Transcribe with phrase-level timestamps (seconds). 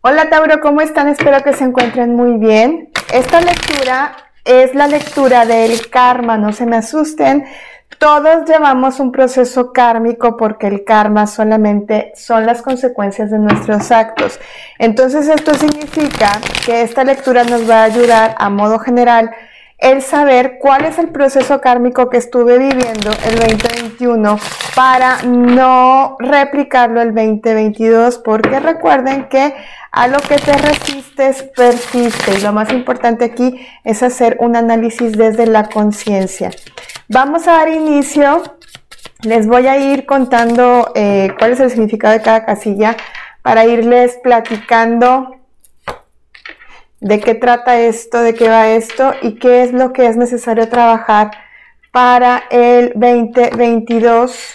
[0.00, 1.08] Hola Tauro, ¿cómo están?
[1.08, 2.88] Espero que se encuentren muy bien.
[3.12, 7.46] Esta lectura es la lectura del karma, no se me asusten.
[7.98, 14.38] Todos llevamos un proceso kármico porque el karma solamente son las consecuencias de nuestros actos.
[14.78, 16.30] Entonces esto significa
[16.64, 19.32] que esta lectura nos va a ayudar a modo general
[19.78, 24.38] el saber cuál es el proceso kármico que estuve viviendo el 2021
[24.74, 29.54] para no replicarlo el 2022, porque recuerden que
[29.92, 35.12] a lo que te resistes persiste y lo más importante aquí es hacer un análisis
[35.12, 36.50] desde la conciencia.
[37.08, 38.42] Vamos a dar inicio,
[39.22, 42.96] les voy a ir contando eh, cuál es el significado de cada casilla
[43.42, 45.38] para irles platicando
[47.00, 50.68] de qué trata esto, de qué va esto y qué es lo que es necesario
[50.68, 51.30] trabajar
[51.92, 54.54] para el 2022.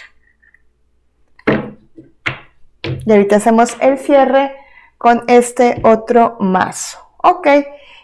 [3.06, 4.56] Y ahorita hacemos el cierre
[4.98, 6.98] con este otro mazo.
[7.18, 7.48] Ok,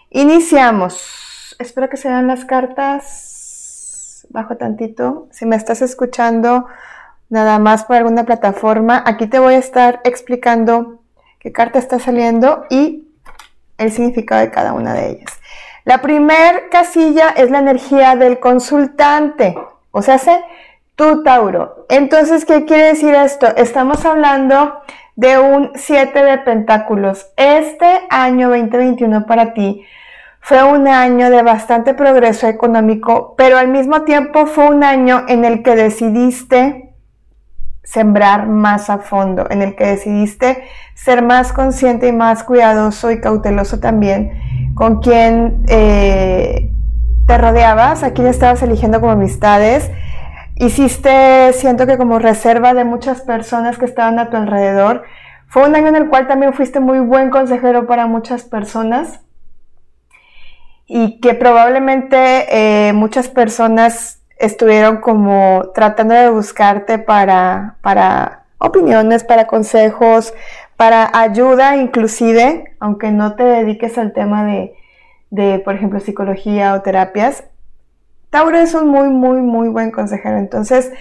[0.09, 1.55] iniciamos.
[1.59, 4.27] Espero que se vean las cartas.
[4.29, 5.27] Bajo tantito.
[5.31, 6.65] Si me estás escuchando
[7.29, 11.01] nada más por alguna plataforma, aquí te voy a estar explicando
[11.39, 13.10] qué carta está saliendo y
[13.81, 15.39] el significado de cada una de ellas.
[15.83, 19.57] La primer casilla es la energía del consultante,
[19.91, 20.43] o sea, hace
[20.95, 21.85] tu Tauro.
[21.89, 23.47] Entonces, ¿qué quiere decir esto?
[23.55, 24.81] Estamos hablando
[25.15, 27.31] de un 7 de pentáculos.
[27.35, 29.83] Este año 2021 para ti
[30.39, 35.45] fue un año de bastante progreso económico, pero al mismo tiempo fue un año en
[35.45, 36.90] el que decidiste
[37.83, 43.19] sembrar más a fondo, en el que decidiste ser más consciente y más cuidadoso y
[43.19, 44.31] cauteloso también
[44.75, 46.71] con quien eh,
[47.27, 49.91] te rodeabas, a quién estabas eligiendo como amistades.
[50.55, 55.03] Hiciste, siento que como reserva de muchas personas que estaban a tu alrededor.
[55.47, 59.21] Fue un año en el cual también fuiste muy buen consejero para muchas personas
[60.85, 69.47] y que probablemente eh, muchas personas estuvieron como tratando de buscarte para, para opiniones, para
[69.47, 70.33] consejos,
[70.77, 74.75] para ayuda inclusive, aunque no te dediques al tema de,
[75.29, 77.43] de, por ejemplo, psicología o terapias.
[78.31, 80.37] Tauro es un muy, muy, muy buen consejero.
[80.37, 80.91] Entonces,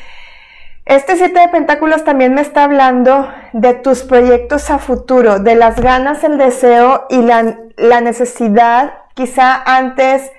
[0.84, 5.80] este siete de pentáculos también me está hablando de tus proyectos a futuro, de las
[5.80, 10.32] ganas, el deseo y la, la necesidad, quizá antes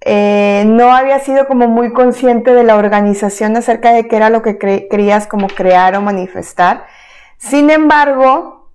[0.00, 4.42] eh, no había sido como muy consciente de la organización acerca de qué era lo
[4.42, 6.86] que querías como crear o manifestar.
[7.36, 8.70] Sin embargo,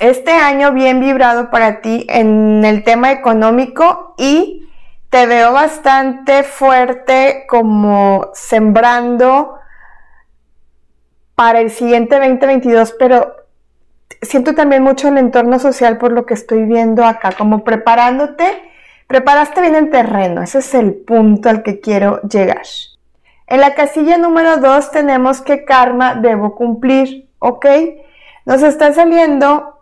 [0.00, 4.68] este año bien vibrado para ti en el tema económico y
[5.10, 9.54] te veo bastante fuerte como sembrando
[11.34, 13.34] para el siguiente 2022, pero
[14.22, 18.44] siento también mucho el entorno social por lo que estoy viendo acá, como preparándote
[19.08, 22.66] Preparaste bien el terreno, ese es el punto al que quiero llegar.
[23.46, 27.66] En la casilla número 2 tenemos que karma debo cumplir, ¿ok?
[28.44, 29.80] Nos está saliendo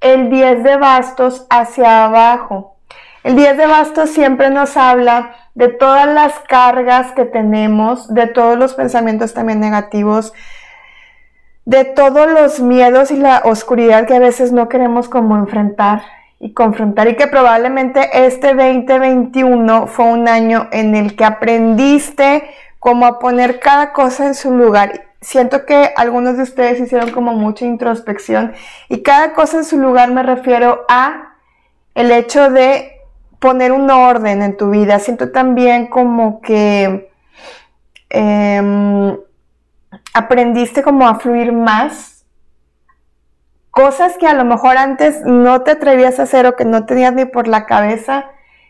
[0.00, 2.76] el 10 de bastos hacia abajo.
[3.24, 8.56] El 10 de bastos siempre nos habla de todas las cargas que tenemos, de todos
[8.56, 10.32] los pensamientos también negativos,
[11.64, 16.02] de todos los miedos y la oscuridad que a veces no queremos como enfrentar
[16.42, 23.06] y confrontar y que probablemente este 2021 fue un año en el que aprendiste cómo
[23.06, 25.06] a poner cada cosa en su lugar.
[25.20, 28.54] Siento que algunos de ustedes hicieron como mucha introspección
[28.88, 31.36] y cada cosa en su lugar me refiero a
[31.94, 32.90] el hecho de
[33.38, 34.98] poner un orden en tu vida.
[34.98, 37.08] Siento también como que
[38.10, 39.16] em,
[40.12, 42.11] aprendiste como a fluir más
[43.72, 47.14] cosas que a lo mejor antes no te atrevías a hacer o que no tenías
[47.14, 48.26] ni por la cabeza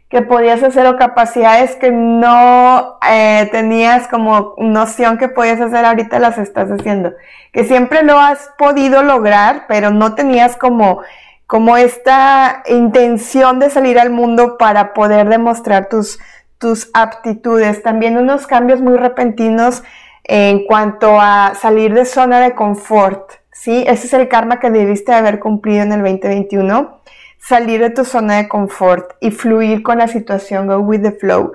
[0.08, 6.18] que podías hacer o capacidades que no eh, tenías como noción que podías hacer, ahorita
[6.18, 7.14] las estás haciendo.
[7.50, 11.00] Que siempre lo has podido lograr, pero no tenías como,
[11.46, 16.20] como esta intención de salir al mundo para poder demostrar tus,
[16.58, 17.82] tus aptitudes.
[17.82, 19.82] También unos cambios muy repentinos
[20.24, 23.41] en cuanto a salir de zona de confort.
[23.52, 23.84] ¿Sí?
[23.86, 26.98] Ese es el karma que debiste haber cumplido en el 2021.
[27.38, 31.52] Salir de tu zona de confort y fluir con la situación, go with the flow.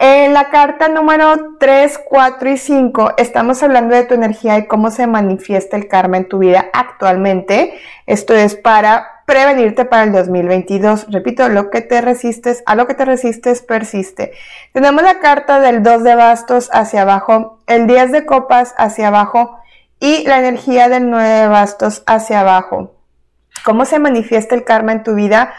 [0.00, 4.92] En la carta número 3, 4 y 5 estamos hablando de tu energía y cómo
[4.92, 7.74] se manifiesta el karma en tu vida actualmente.
[8.06, 11.08] Esto es para prevenirte para el 2022.
[11.10, 14.32] Repito, lo que te resistes, a lo que te resistes persiste.
[14.72, 19.57] Tenemos la carta del 2 de bastos hacia abajo, el 10 de copas hacia abajo
[20.00, 22.94] y la energía del 9 de bastos hacia abajo.
[23.64, 25.52] cómo se manifiesta el karma en tu vida,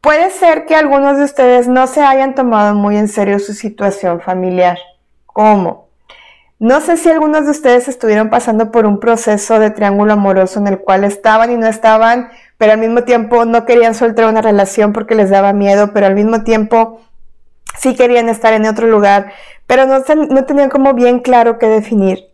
[0.00, 4.20] puede ser que algunos de ustedes no se hayan tomado muy en serio su situación
[4.20, 4.78] familiar.
[5.26, 5.88] ¿Cómo?
[6.58, 10.68] No sé si algunos de ustedes estuvieron pasando por un proceso de triángulo amoroso en
[10.68, 14.92] el cual estaban y no estaban, pero al mismo tiempo no querían soltar una relación
[14.92, 17.00] porque les daba miedo, pero al mismo tiempo
[17.76, 19.32] sí querían estar en otro lugar,
[19.66, 22.31] pero no, no tenían como bien claro qué definir.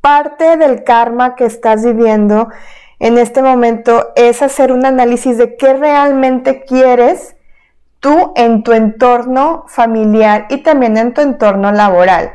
[0.00, 2.48] Parte del karma que estás viviendo
[2.98, 7.36] en este momento es hacer un análisis de qué realmente quieres
[8.00, 12.32] tú en tu entorno familiar y también en tu entorno laboral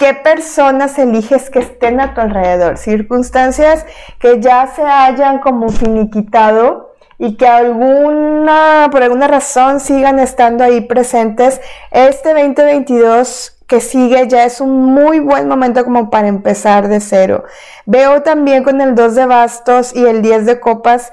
[0.00, 3.84] qué personas eliges que estén a tu alrededor, circunstancias
[4.18, 10.80] que ya se hayan como finiquitado y que alguna, por alguna razón sigan estando ahí
[10.80, 11.60] presentes.
[11.90, 17.44] Este 2022 que sigue ya es un muy buen momento como para empezar de cero.
[17.86, 21.12] Veo también con el 2 de bastos y el 10 de copas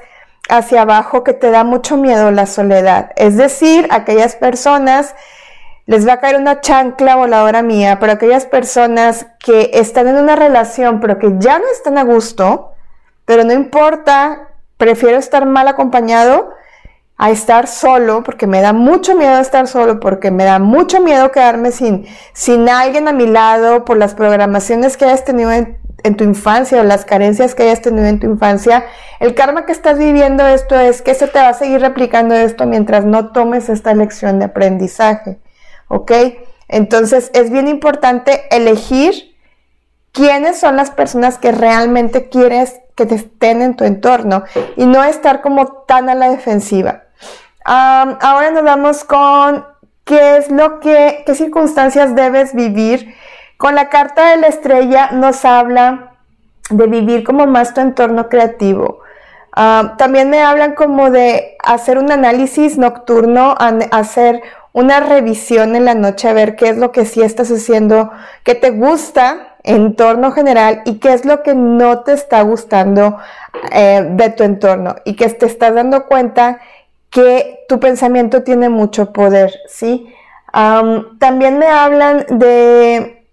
[0.50, 3.12] hacia abajo que te da mucho miedo la soledad.
[3.16, 5.14] Es decir, aquellas personas
[5.86, 10.36] les va a caer una chancla voladora mía, pero aquellas personas que están en una
[10.36, 12.72] relación, pero que ya no están a gusto,
[13.26, 16.56] pero no importa, prefiero estar mal acompañado
[17.18, 21.32] a estar solo, porque me da mucho miedo estar solo, porque me da mucho miedo
[21.32, 26.16] quedarme sin, sin alguien a mi lado por las programaciones que hayas tenido en, en
[26.16, 28.86] tu infancia o las carencias que hayas tenido en tu infancia.
[29.20, 32.68] El karma que estás viviendo esto es que se te va a seguir replicando esto
[32.68, 35.40] mientras no tomes esta lección de aprendizaje.
[35.88, 36.12] ¿ok?
[36.68, 39.36] Entonces es bien importante elegir
[40.12, 44.44] quiénes son las personas que realmente quieres que te estén en tu entorno
[44.76, 47.04] y no estar como tan a la defensiva.
[47.68, 49.66] Ahora nos vamos con
[50.06, 53.14] qué es lo que, qué circunstancias debes vivir.
[53.58, 56.14] Con la carta de la estrella nos habla
[56.70, 59.02] de vivir como más tu entorno creativo.
[59.98, 63.56] también me hablan como de hacer un análisis nocturno,
[63.92, 64.42] hacer
[64.72, 68.12] una revisión en la noche a ver qué es lo que sí estás haciendo,
[68.44, 73.18] qué te gusta en torno general y qué es lo que no te está gustando
[73.72, 76.60] eh, de tu entorno y que te estás dando cuenta
[77.18, 80.14] que tu pensamiento tiene mucho poder, ¿sí?
[81.18, 83.26] también me hablan de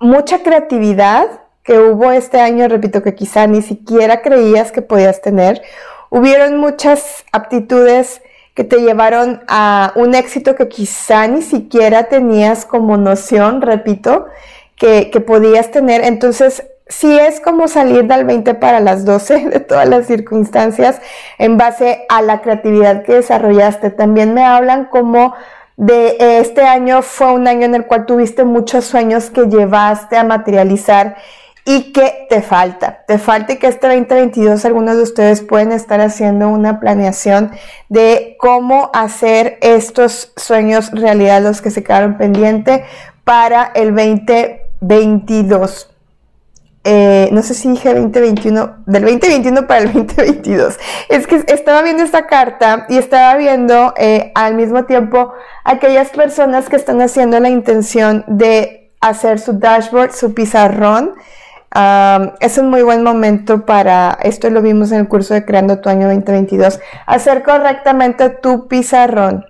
[0.00, 5.60] mucha creatividad que hubo este año, repito, que quizá ni siquiera creías que podías tener.
[6.08, 8.22] Hubieron muchas aptitudes
[8.54, 14.28] que te llevaron a un éxito que quizá ni siquiera tenías como noción, repito,
[14.76, 16.02] que, podías tener.
[16.04, 21.00] Entonces, sí es como salir del 20 para las 12 de todas las circunstancias
[21.38, 23.90] en base a la creatividad que desarrollaste.
[23.90, 25.34] También me hablan como
[25.76, 30.24] de este año fue un año en el cual tuviste muchos sueños que llevaste a
[30.24, 31.16] materializar
[31.66, 33.04] y que te falta.
[33.06, 37.50] Te falta y que este 2022 algunos de ustedes pueden estar haciendo una planeación
[37.88, 42.82] de cómo hacer estos sueños realidad, los que se quedaron pendientes
[43.24, 45.95] para el 2022.
[46.88, 50.78] Eh, no sé si dije 2021, del 2021 para el 2022.
[51.08, 55.32] Es que estaba viendo esta carta y estaba viendo eh, al mismo tiempo
[55.64, 61.14] aquellas personas que están haciendo la intención de hacer su dashboard, su pizarrón
[62.40, 65.88] es un muy buen momento para, esto lo vimos en el curso de Creando tu
[65.88, 69.44] año 2022, hacer correctamente tu pizarrón,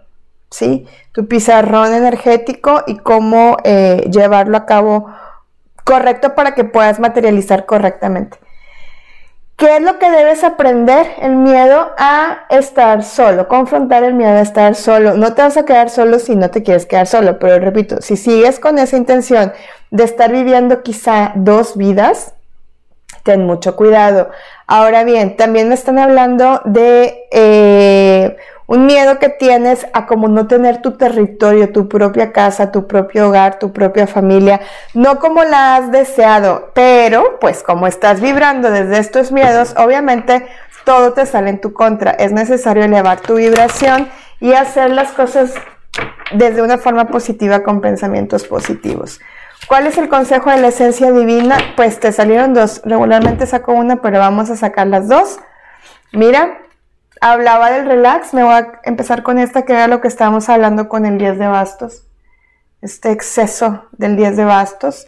[0.50, 0.86] ¿sí?
[1.12, 5.06] Tu pizarrón energético y cómo eh, llevarlo a cabo
[5.86, 8.38] correcto para que puedas materializar correctamente.
[9.56, 11.06] ¿Qué es lo que debes aprender?
[11.18, 15.14] El miedo a estar solo, confrontar el miedo a estar solo.
[15.14, 18.16] No te vas a quedar solo si no te quieres quedar solo, pero repito, si
[18.16, 19.52] sigues con esa intención
[19.90, 22.34] de estar viviendo quizá dos vidas,
[23.22, 24.30] ten mucho cuidado.
[24.66, 30.46] Ahora bien, también me están hablando de eh, un miedo que tienes a como no
[30.46, 34.60] tener tu territorio, tu propia casa, tu propio hogar, tu propia familia,
[34.94, 40.46] no como la has deseado, pero pues como estás vibrando desde estos miedos, obviamente
[40.84, 42.12] todo te sale en tu contra.
[42.12, 44.08] Es necesario elevar tu vibración
[44.40, 45.54] y hacer las cosas
[46.32, 49.20] desde una forma positiva con pensamientos positivos.
[49.68, 51.58] ¿Cuál es el consejo de la esencia divina?
[51.76, 52.82] Pues te salieron dos.
[52.84, 55.38] Regularmente saco una, pero vamos a sacar las dos.
[56.12, 56.58] Mira,
[57.20, 58.34] hablaba del relax.
[58.34, 61.38] Me voy a empezar con esta, que era lo que estábamos hablando con el 10
[61.38, 62.04] de bastos.
[62.82, 65.06] Este exceso del 10 de bastos.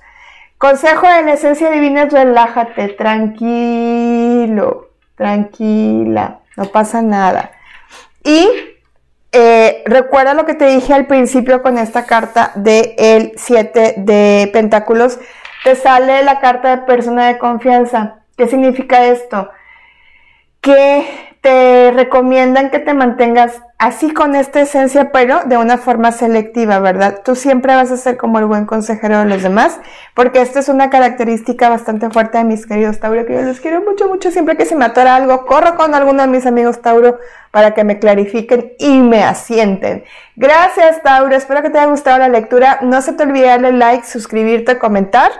[0.59, 7.53] Consejo de la esencia divina es relájate, tranquilo, tranquila, no pasa nada.
[8.25, 8.49] Y
[9.31, 14.51] eh, recuerda lo que te dije al principio con esta carta del el 7 de
[14.53, 15.21] Pentáculos.
[15.63, 18.17] Te sale la carta de persona de confianza.
[18.37, 19.51] ¿Qué significa esto?
[20.61, 26.81] Que te recomiendan que te mantengas así con esta esencia, pero de una forma selectiva,
[26.81, 27.21] ¿verdad?
[27.25, 29.79] Tú siempre vas a ser como el buen consejero de los demás,
[30.15, 33.83] porque esta es una característica bastante fuerte de mis queridos Tauro, que yo los quiero
[33.83, 34.33] mucho, mucho.
[34.33, 37.19] Siempre que se me atora algo, corro con alguno de mis amigos Tauro
[37.53, 40.05] para que me clarifiquen y me asienten.
[40.35, 41.37] Gracias, Tauro.
[41.37, 42.81] Espero que te haya gustado la lectura.
[42.83, 45.31] No se te olvide darle like, suscribirte, comentar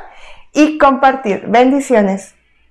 [0.53, 1.45] y compartir.
[1.49, 2.38] Bendiciones.